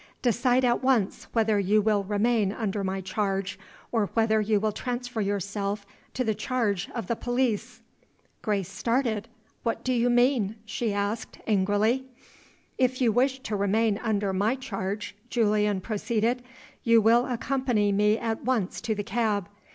[0.23, 3.59] Decide at once whether you will remain under my charge,
[3.91, 5.85] or whether you will transfer yourself
[6.15, 7.81] to the charge of the police."
[8.41, 9.27] Grace started.
[9.61, 12.05] "What do you mean?" she asked, angrily.
[12.79, 16.41] "If you wish to remain under my charge," Julian proceeded,
[16.83, 19.49] "you will accompany me at once to the cab.